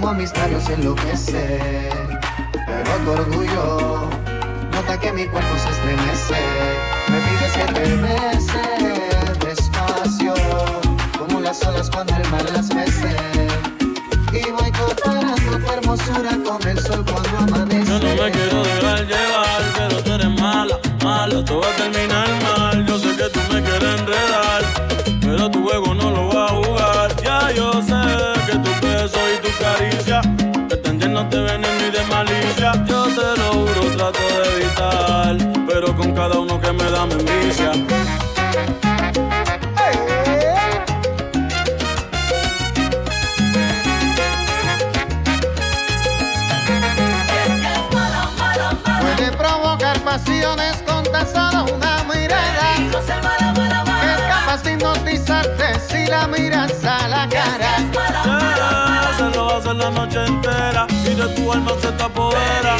[0.00, 1.90] como amistad se enloquece,
[2.66, 4.08] pero tu orgullo
[4.72, 6.40] nota que mi cuerpo se estremece.
[7.08, 10.34] Me pides que te bese despacio,
[11.18, 13.14] como las olas cuando el mar las mece.
[14.32, 17.90] Y voy comparando tu hermosura con el sol cuando amanece.
[17.90, 22.28] Yo no me quiero dejar llevar, pero tú eres mala, mala, todo va a terminar
[22.42, 22.86] mal.
[22.86, 24.62] Yo sé que tú me quieres enredar,
[25.20, 28.39] pero tu juego no lo va a jugar, ya yo sé
[30.22, 30.68] malicia.
[30.68, 32.72] Pretendiéndote veneno y de malicia.
[32.86, 35.36] Yo te lo juro, trato de evitar.
[35.66, 37.72] Pero con cada uno que me da me envicia.
[50.04, 51.99] Pasiones con tan solo una
[54.60, 57.76] hace hipnotizarte si la miras a la cara.
[59.16, 62.76] Se lo hace la noche entera y de tu alma se te apodera.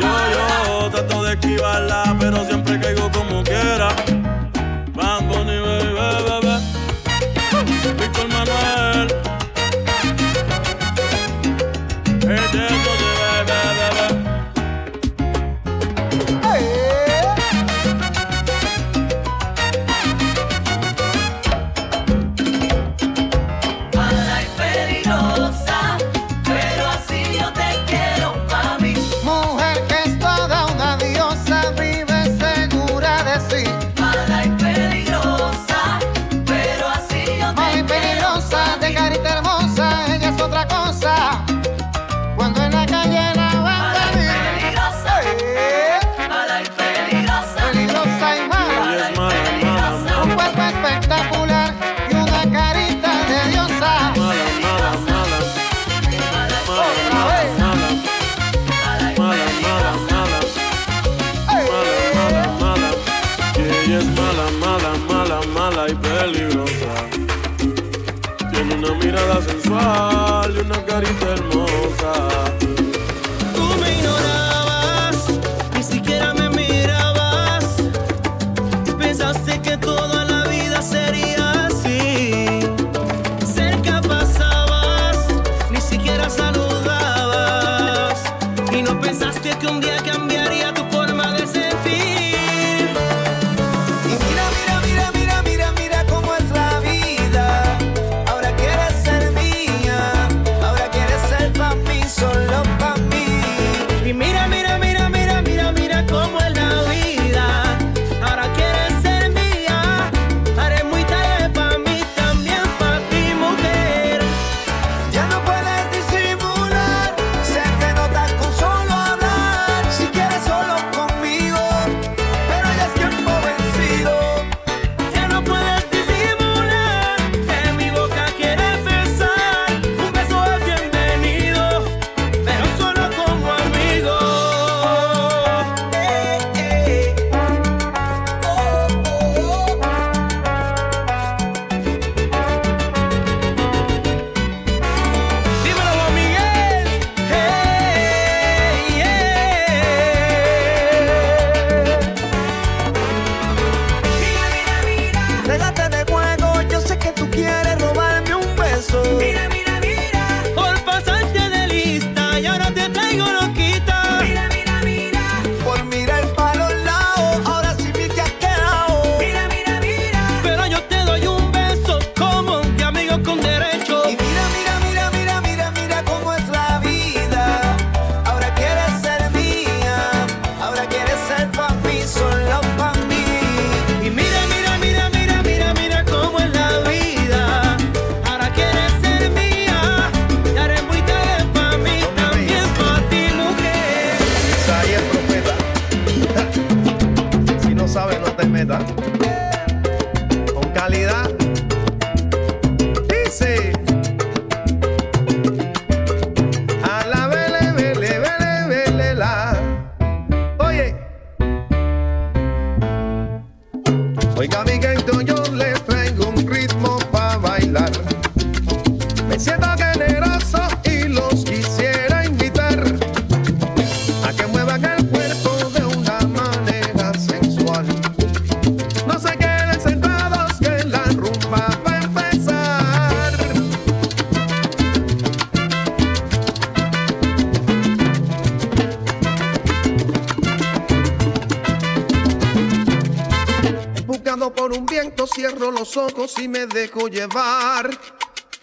[0.00, 3.88] Yo, yo trato de esquivarla, pero siempre caigo como quiera.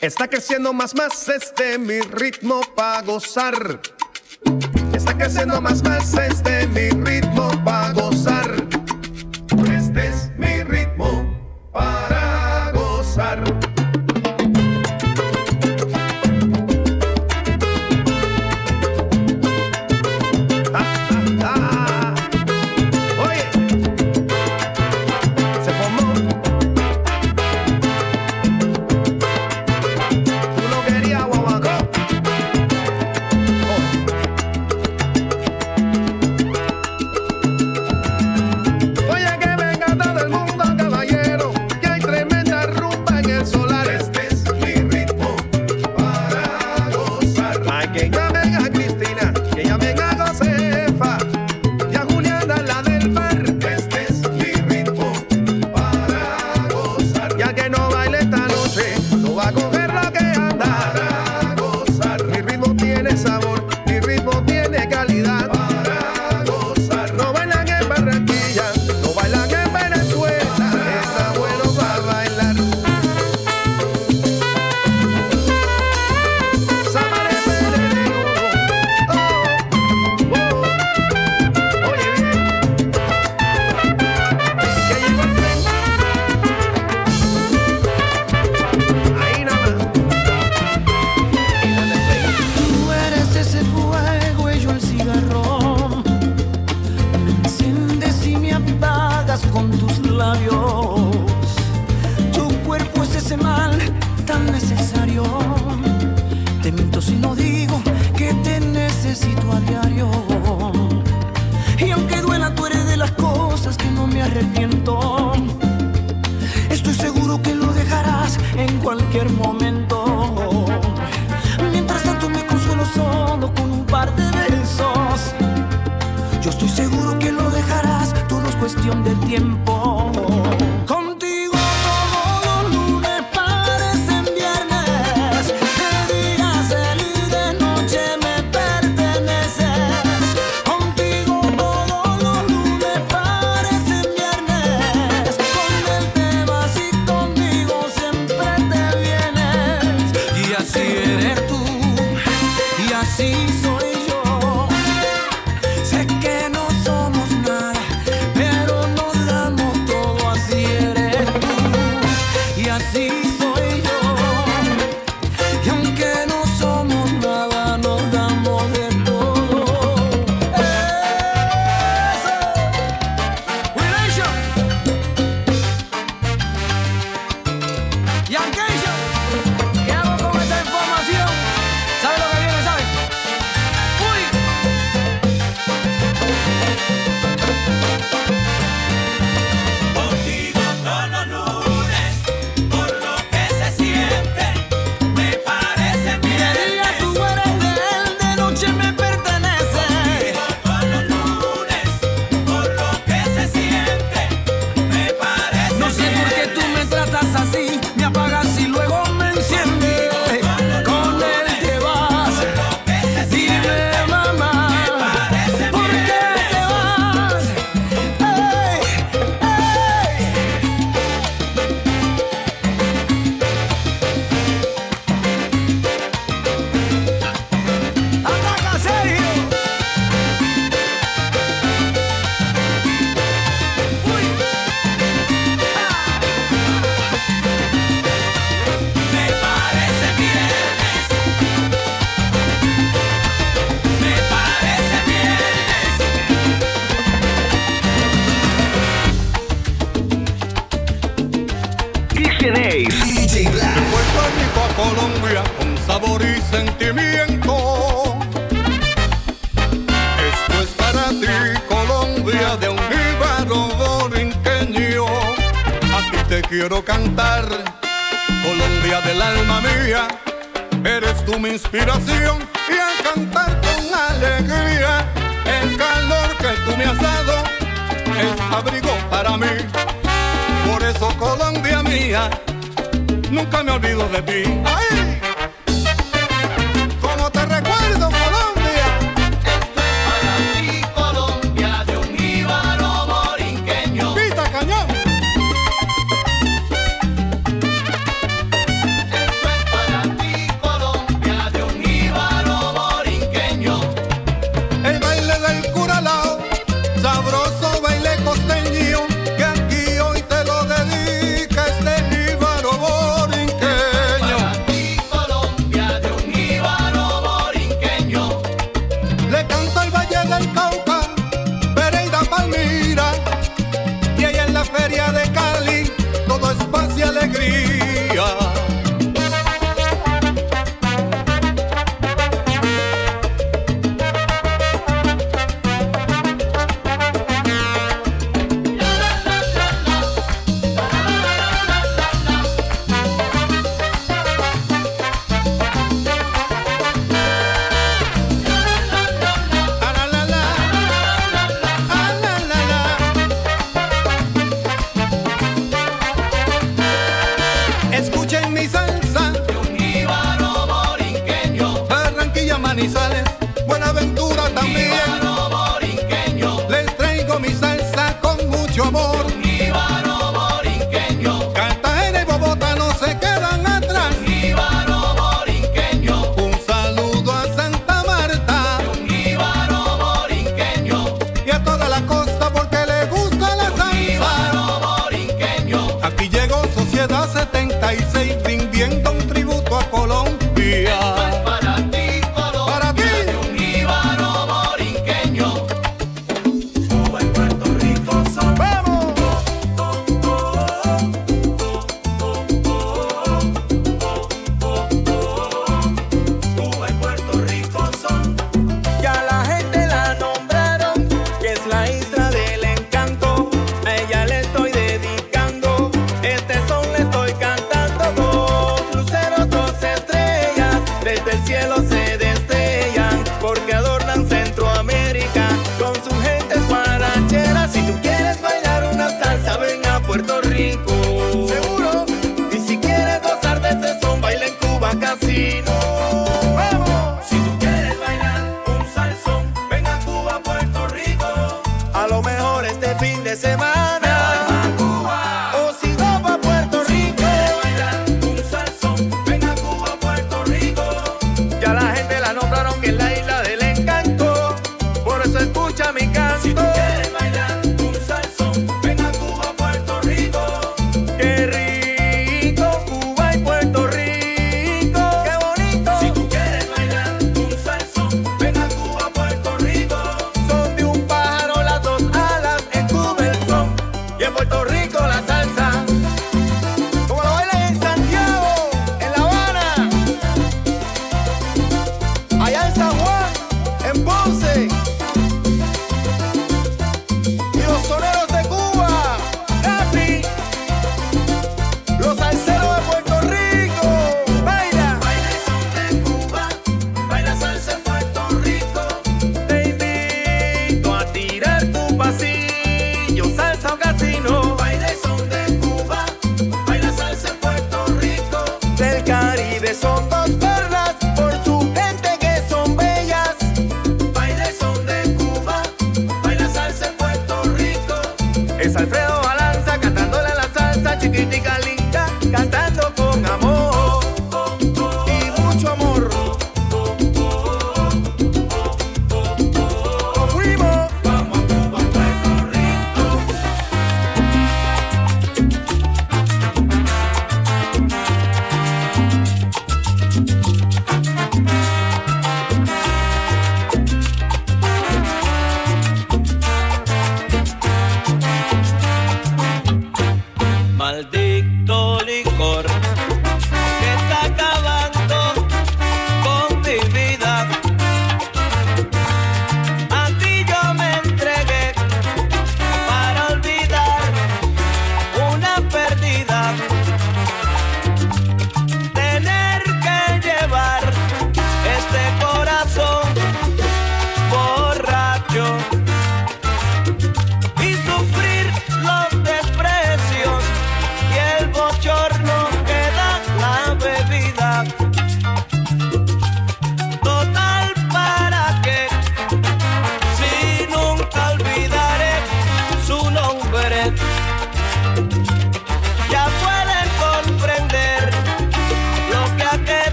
[0.00, 3.80] Está creciendo más, más este mi ritmo para gozar.
[4.92, 8.49] Está creciendo más, más este mi ritmo para gozar.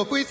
[0.00, 0.24] Yo fui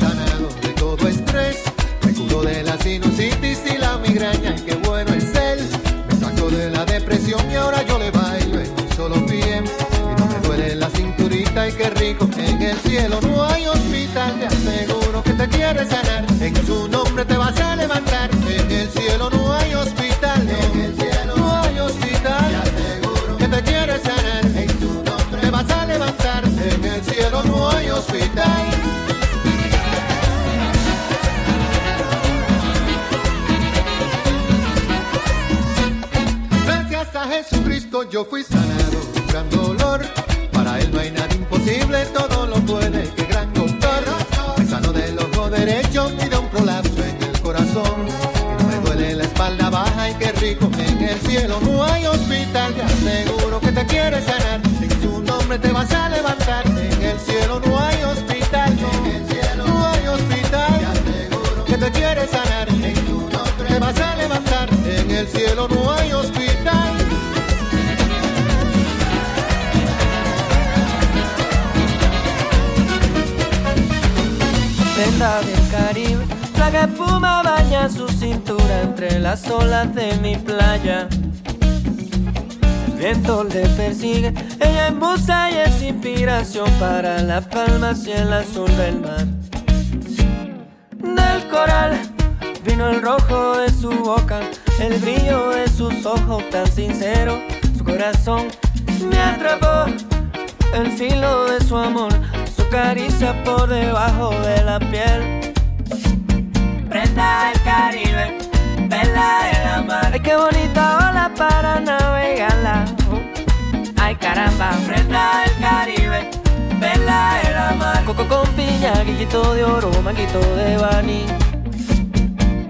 [118.27, 121.25] con piña, guillito de oro, manguito de bani.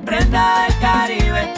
[0.06, 1.54] Prenda del Caribe,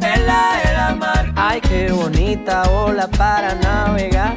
[0.00, 1.32] tela de la mar.
[1.36, 4.36] Ay, qué bonita ola para navegar.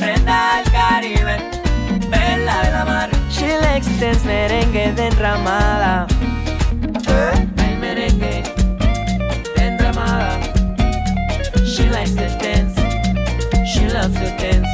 [0.00, 1.36] Prenda del Caribe,
[2.08, 3.10] vela de la mar.
[3.28, 6.06] Chile extens merengue de enramada.
[7.08, 7.48] ¿Eh?
[7.58, 8.62] Ay, merengue de.
[11.66, 12.76] She likes to dance,
[13.66, 14.71] she loves to dance.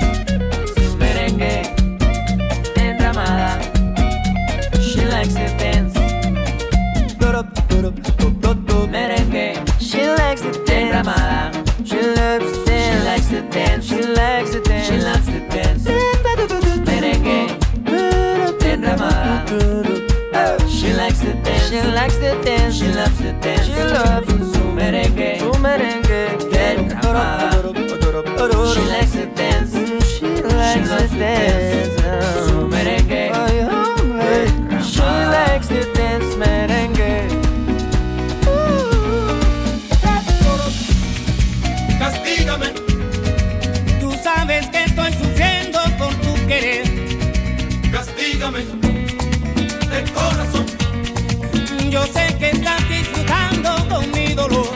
[13.59, 13.87] Dance.
[13.89, 14.87] She likes to dance.
[14.89, 15.85] She loves to dance.
[16.87, 17.39] Merengue.
[18.71, 19.59] Enramada.
[20.69, 21.69] She likes to dance.
[21.71, 22.75] She likes to dance.
[22.79, 23.67] She loves to dance.
[23.67, 25.39] She loves su merengue.
[25.41, 26.08] Su merengue.
[51.99, 54.69] Yo sé que estás disfrutando con mi dolor.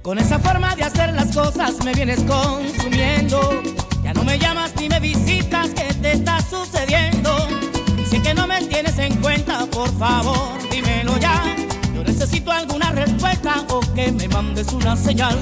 [0.00, 3.60] Con esa forma de hacer las cosas me vienes consumiendo.
[4.02, 7.36] Ya no me llamas ni me visitas, ¿qué te está sucediendo?
[7.98, 11.54] Dice que no me tienes en cuenta, por favor, dímelo ya.
[11.94, 15.38] Yo necesito alguna respuesta o que me mandes una señal.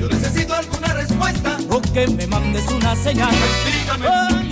[0.00, 3.28] Yo necesito alguna respuesta o que me mandes una señal.
[3.28, 4.06] Castígame.
[4.08, 4.45] Oh,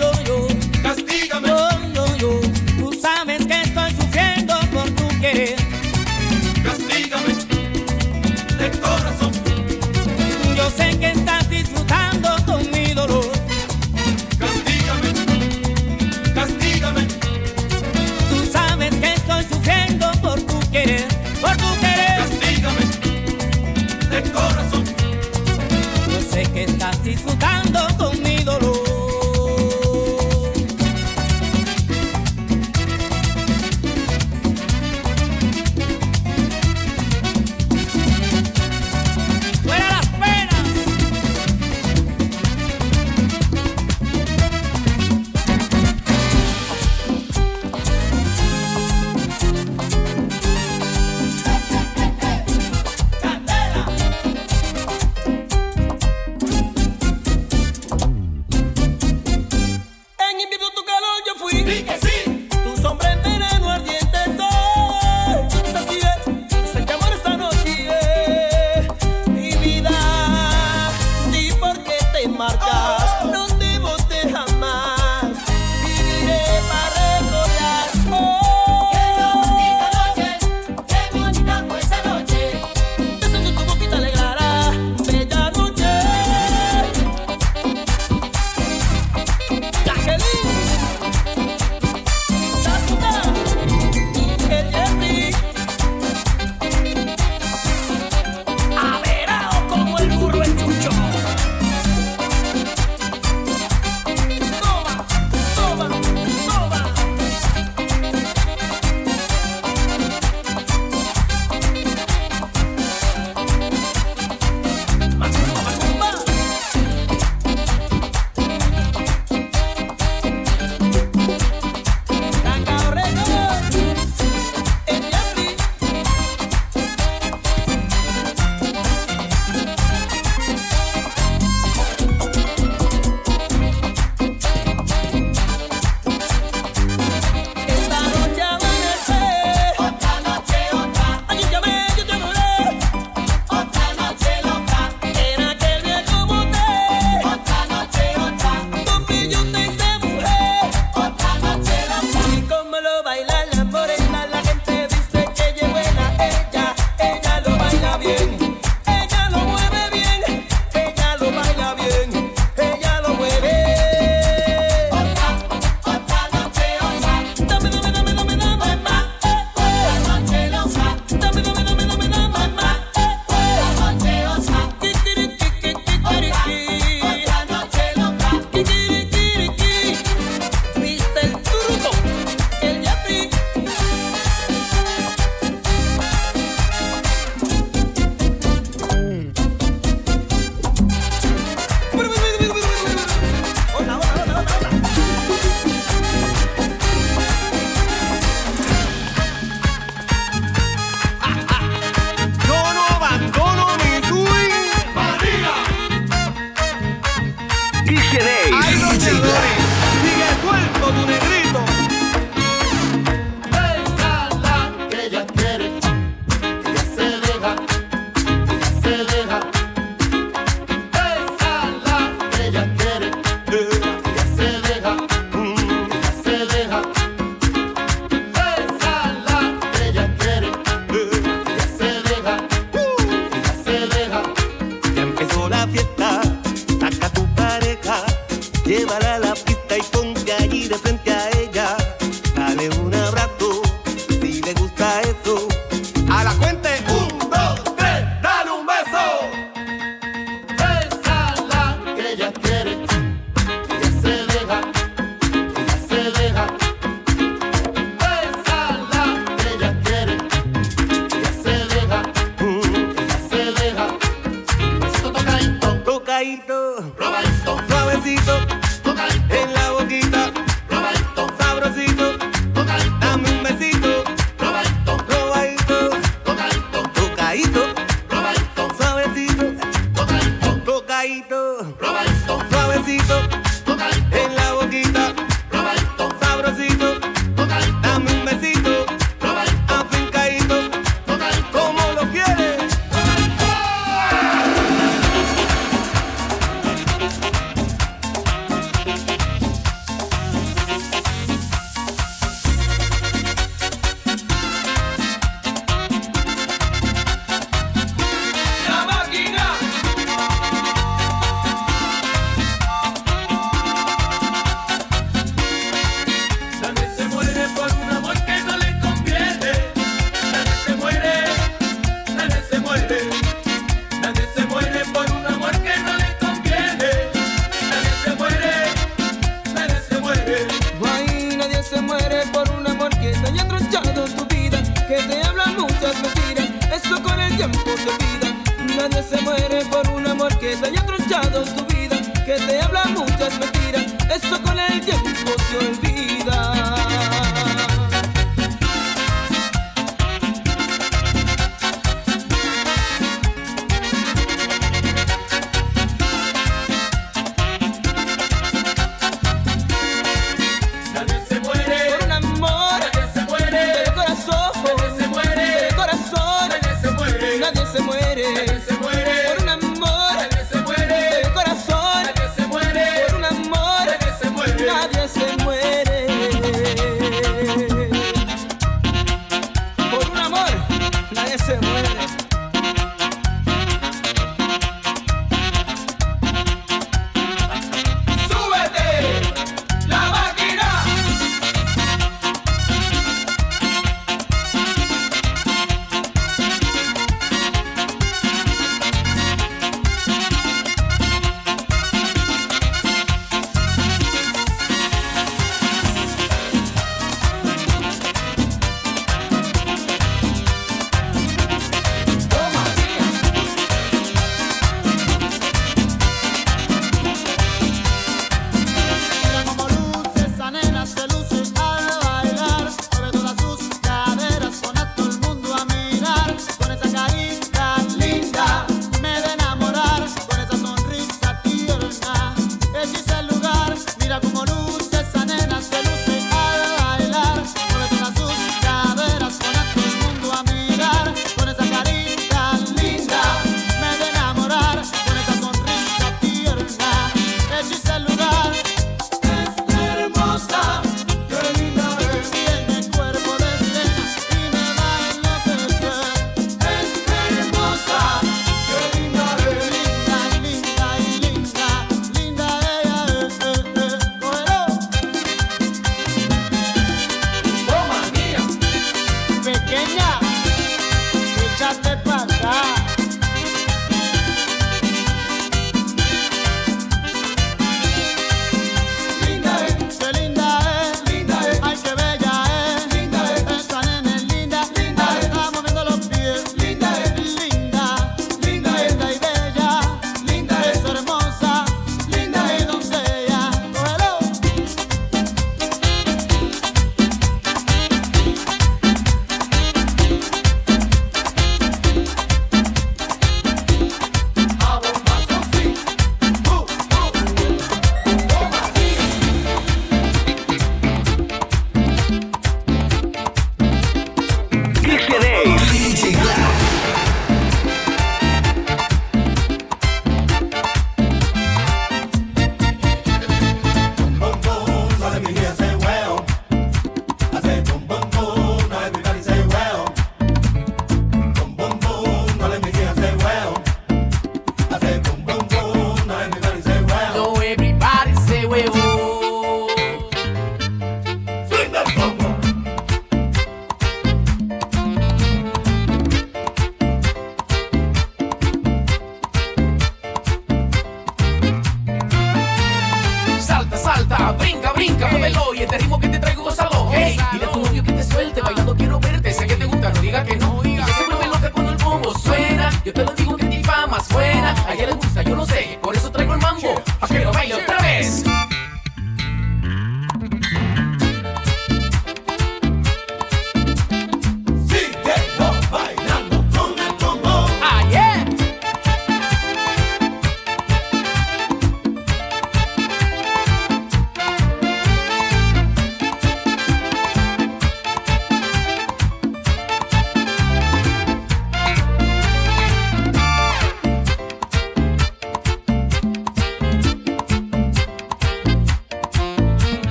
[267.05, 267.59] Suavecito.
[267.69, 268.64] Suavecito.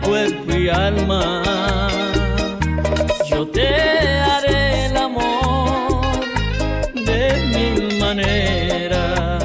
[0.00, 1.42] cuerpo y alma.
[3.28, 6.00] Yo te haré el amor
[6.94, 9.38] de mi manera.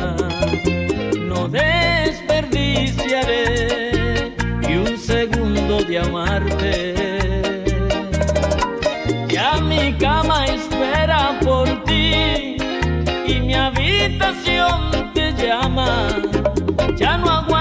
[1.15, 6.93] No desperdiciaré ni un segundo de amarte.
[9.29, 12.57] Ya mi cama espera por ti
[13.27, 16.07] y mi habitación te llama.
[16.95, 17.52] Ya no aguanto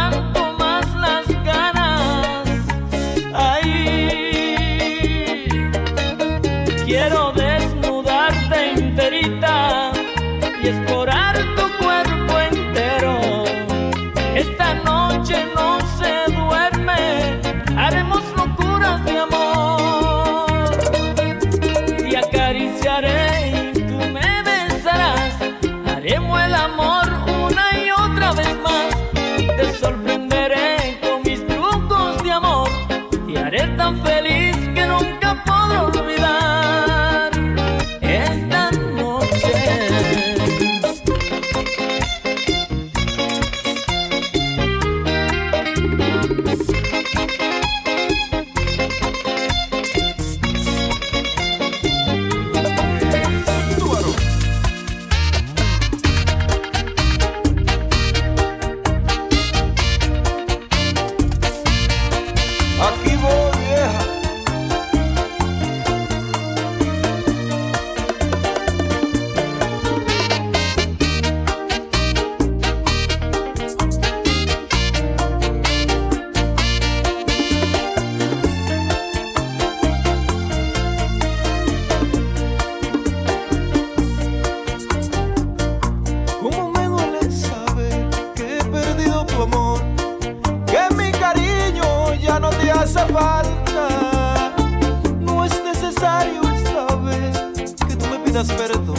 [98.32, 98.96] pidas perdón.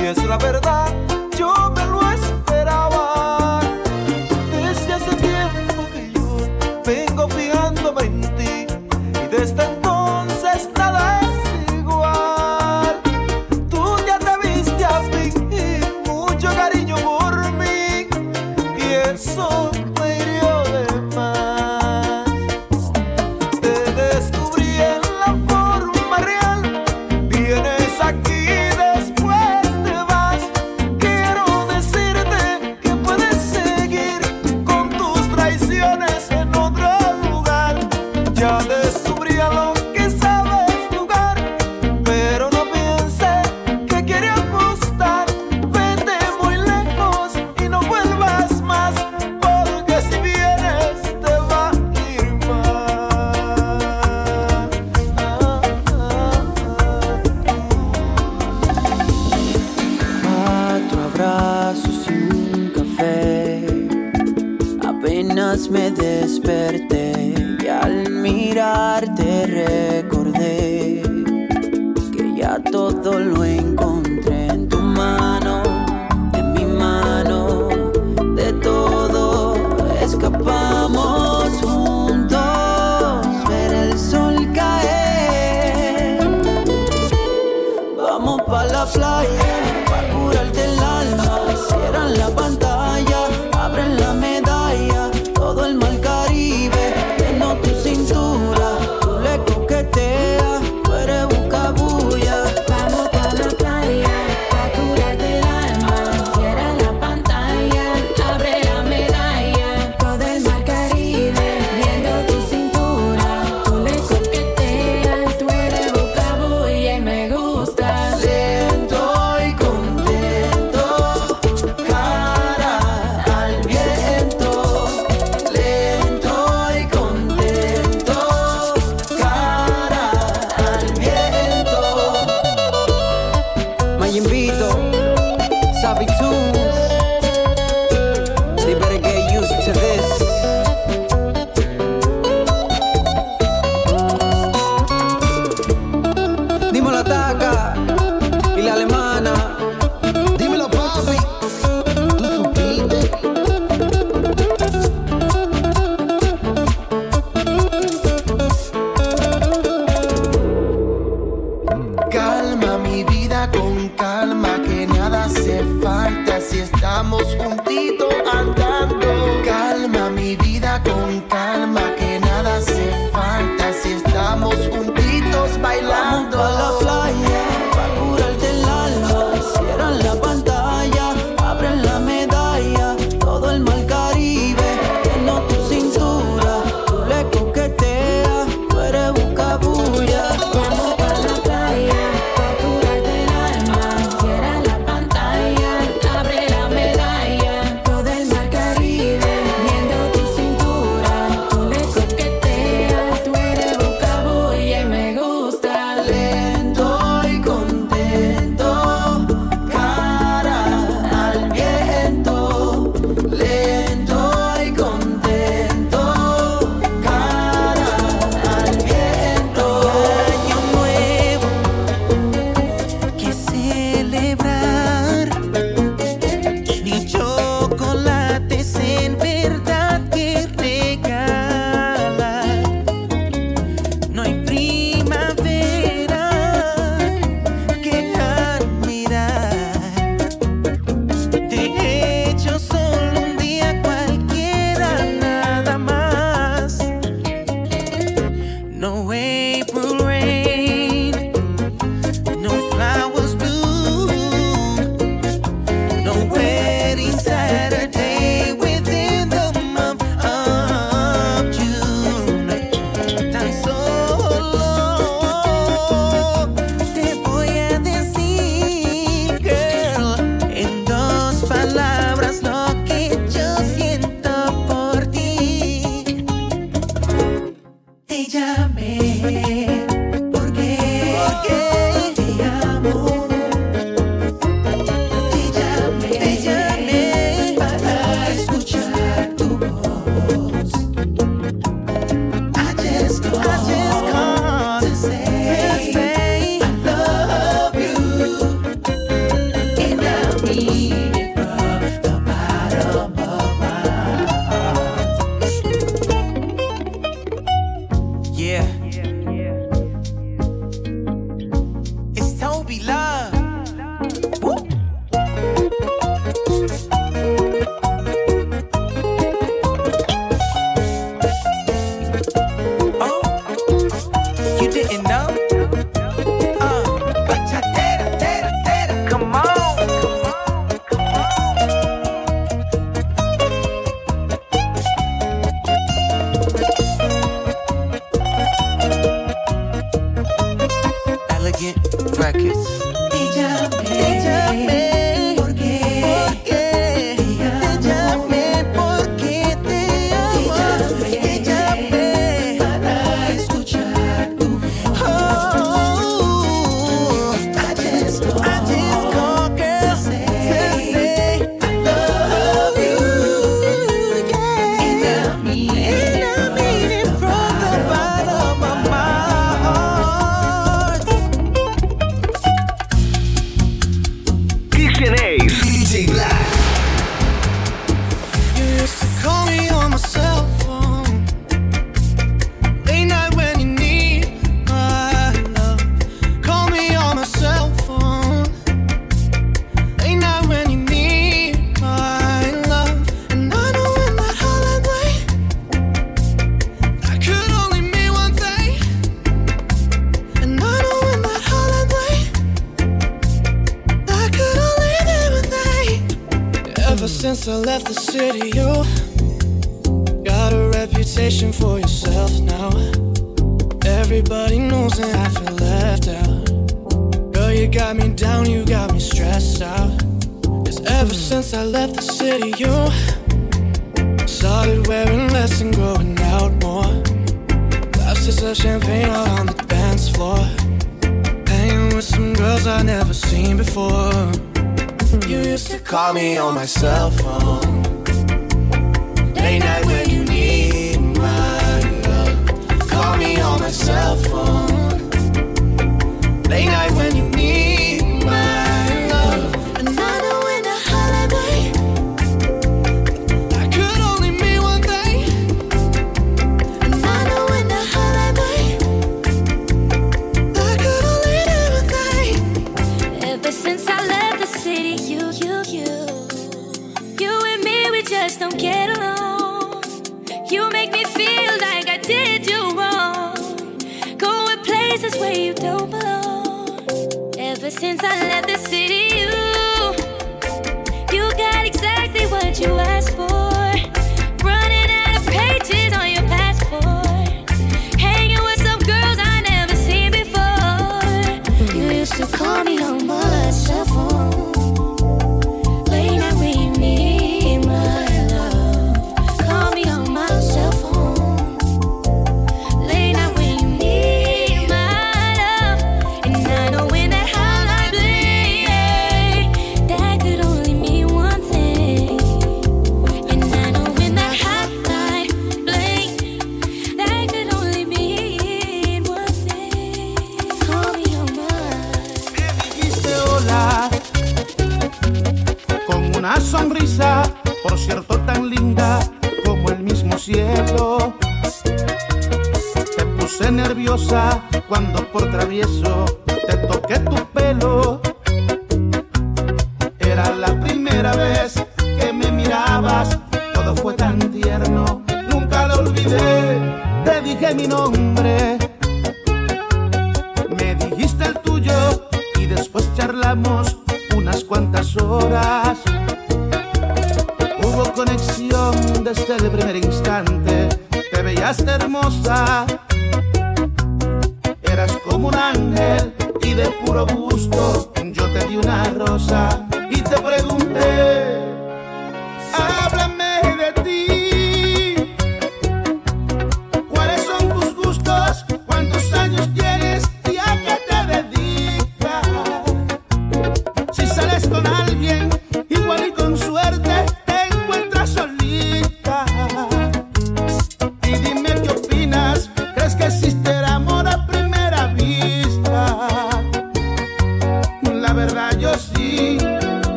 [0.00, 0.77] Y es la verdad.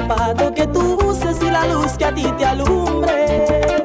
[0.00, 3.84] Zapato que tú uses y la luz que a ti te alumbre.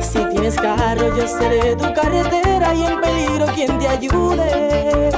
[0.00, 5.10] Si tienes carro, yo seré tu carretera y en peligro quien te ayude.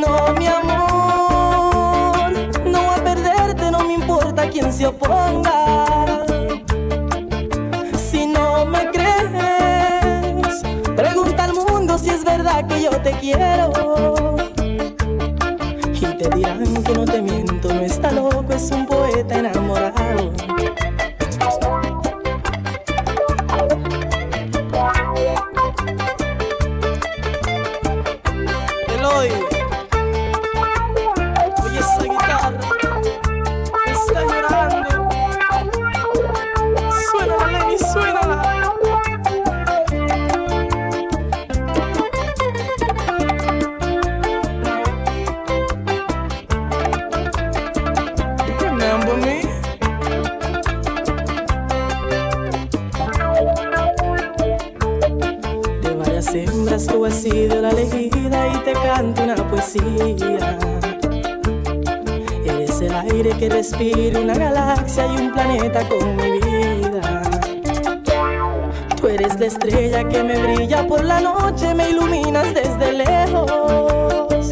[0.00, 2.30] No, mi amor,
[2.64, 6.24] no voy a perderte, no me importa quién se oponga.
[7.96, 10.62] Si no me crees,
[10.96, 13.72] pregunta al mundo si es verdad que yo te quiero.
[15.94, 16.63] Y te dirán
[16.94, 20.33] no te miento, no está loco, es un poeta enamorado.
[63.80, 67.22] Una galaxia y un planeta con mi vida.
[69.00, 74.50] Tú eres la estrella que me brilla por la noche, me iluminas desde lejos.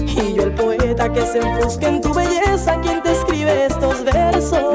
[0.00, 4.65] Y yo el poeta que se enfusca en tu belleza, quien te escribe estos versos.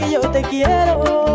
[0.00, 1.29] Que yo te quiero.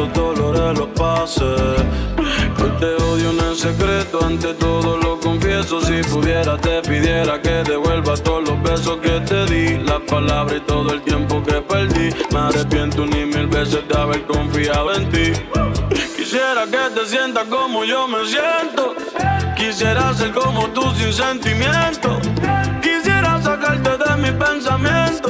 [0.00, 1.44] Esos dolores los pasé.
[1.44, 5.78] Hoy te odio en el secreto, ante todo lo confieso.
[5.82, 9.76] Si pudiera, te pidiera que devuelvas todos los besos que te di.
[9.84, 12.14] Las palabras y todo el tiempo que perdí.
[12.32, 15.32] Me arrepiento ni mil veces de haber confiado en ti.
[16.16, 18.94] Quisiera que te sientas como yo me siento.
[19.54, 22.18] Quisiera ser como tú sin sentimiento.
[22.80, 25.28] Quisiera sacarte de mi pensamiento.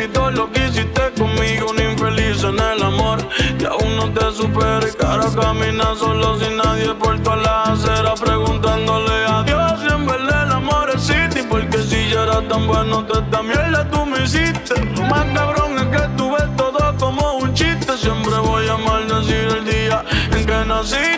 [0.00, 1.70] Y todo lo que hiciste conmigo.
[1.70, 3.18] Un infeliz en el amor
[3.58, 4.86] que aún no te supera.
[4.88, 10.08] Y cara camina solo sin nadie por toda la acera preguntándole a Dios si en
[10.08, 11.42] el amor existe.
[11.44, 14.74] Porque si yo era tan bueno, te esta mierda tú me hiciste.
[14.96, 17.96] Lo más cabrón es que tú ves todo como un chiste.
[17.96, 21.17] Siempre voy a maldecir el día en que naciste.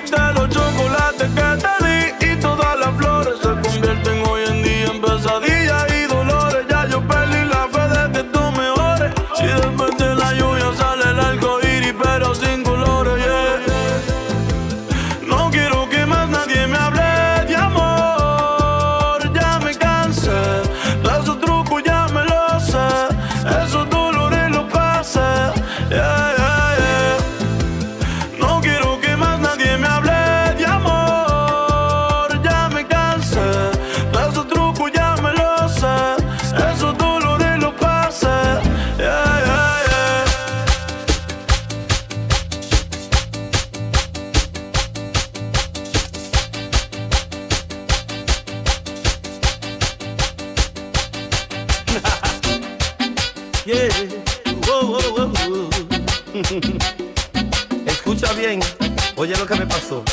[59.50, 60.04] Que me pasó.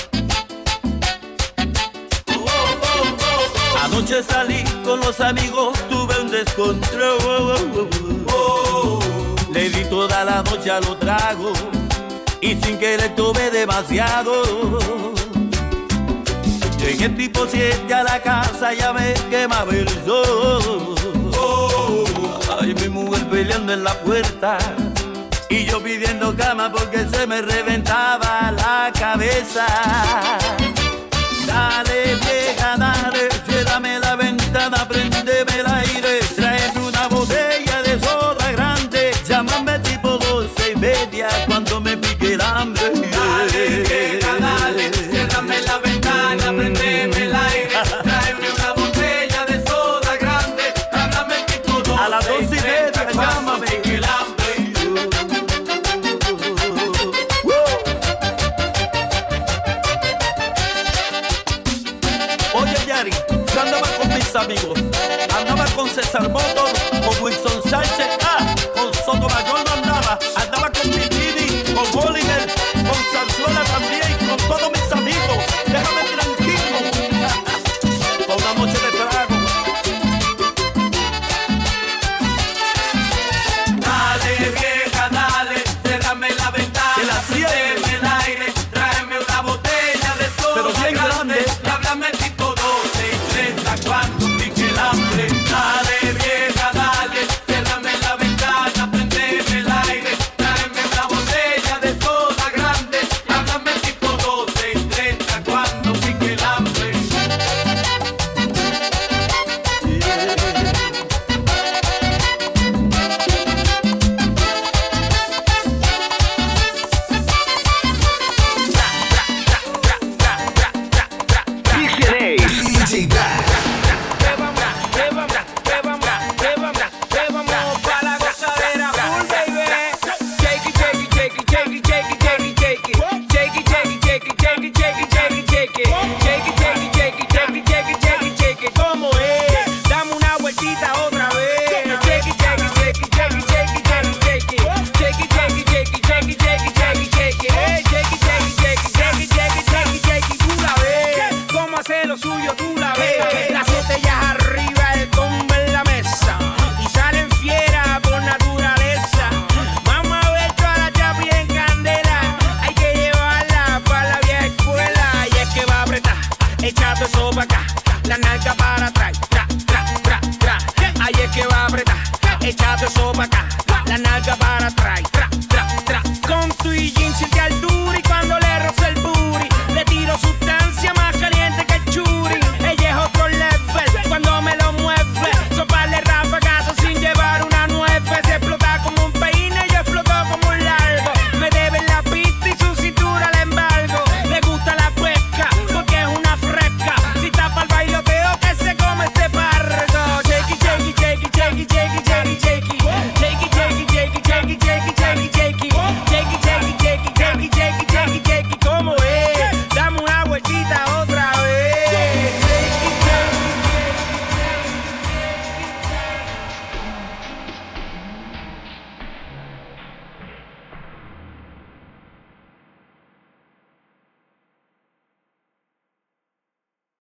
[3.84, 7.90] Anoche salí con los amigos, tuve un descontrol.
[9.54, 11.58] Le di toda la noche a los tragos
[12.42, 14.44] y sin querer tuve demasiado.
[16.80, 20.96] Llegué tipo 7 a la casa, ya me quemaba el sol.
[22.60, 24.58] Ay, mi mujer peleando en la puerta
[25.80, 29.66] pidiendo cama porque se me reventaba la cabeza.
[31.46, 35.77] Dale, vieja, dale, ciérrame la ventana, prendeme el